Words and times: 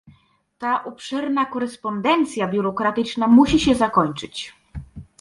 Ta 0.57 0.83
obszerna 0.83 1.45
korespondencja 1.49 2.47
biurokratyczna 2.47 3.27
musi 3.27 3.59
się 3.59 3.75
zakończyć 3.75 4.55